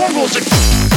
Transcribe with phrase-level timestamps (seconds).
[0.00, 0.89] more rules.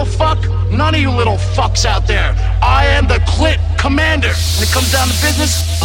[0.00, 0.70] little fuck?
[0.70, 2.34] None of you little fucks out there.
[2.62, 4.28] I am the clit commander.
[4.28, 5.80] When it comes down to business,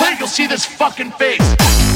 [0.00, 1.87] Wait, you'll see this fucking face.